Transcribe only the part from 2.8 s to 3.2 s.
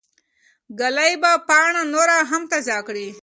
کړي.